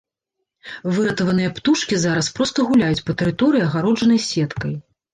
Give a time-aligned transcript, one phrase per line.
[0.95, 4.73] Выратаваныя птушкі зараз проста гуляюць па тэрыторыі, агароджанай сеткай.